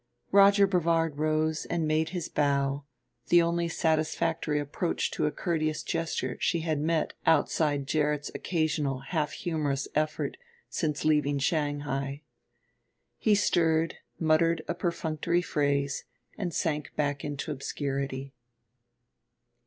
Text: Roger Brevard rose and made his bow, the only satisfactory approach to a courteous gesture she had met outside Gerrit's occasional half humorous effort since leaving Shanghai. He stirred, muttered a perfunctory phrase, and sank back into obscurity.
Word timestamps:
Roger 0.31 0.65
Brevard 0.65 1.19
rose 1.19 1.65
and 1.65 1.87
made 1.87 2.09
his 2.09 2.27
bow, 2.27 2.85
the 3.27 3.39
only 3.39 3.67
satisfactory 3.67 4.59
approach 4.59 5.11
to 5.11 5.27
a 5.27 5.31
courteous 5.31 5.83
gesture 5.83 6.37
she 6.39 6.61
had 6.61 6.79
met 6.79 7.13
outside 7.27 7.85
Gerrit's 7.85 8.31
occasional 8.33 9.01
half 9.09 9.31
humorous 9.33 9.87
effort 9.93 10.37
since 10.71 11.05
leaving 11.05 11.37
Shanghai. 11.37 12.23
He 13.19 13.35
stirred, 13.35 13.97
muttered 14.19 14.63
a 14.67 14.73
perfunctory 14.73 15.43
phrase, 15.43 16.05
and 16.35 16.51
sank 16.51 16.95
back 16.95 17.23
into 17.23 17.51
obscurity. 17.51 18.33